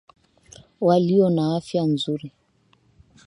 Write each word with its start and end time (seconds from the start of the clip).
walio 0.81 1.27
na 1.35 1.45
afya 1.57 1.83
nzuri 1.91 2.27